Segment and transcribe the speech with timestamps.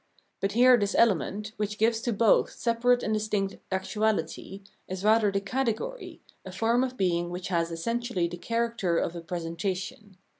[0.39, 5.41] But here this element, which gives to both separate and distinct actuality, is rather the
[5.41, 10.17] category, a form of being which has essentially the character of a presentation.